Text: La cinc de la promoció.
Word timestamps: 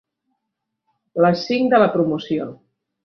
La 1.25 1.31
cinc 1.43 1.71
de 1.75 1.81
la 1.85 1.91
promoció. 1.97 2.49